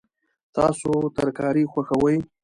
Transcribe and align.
تاسو 0.55 0.91
ترکاري 1.17 1.63
خوښوئ؟ 1.71 2.15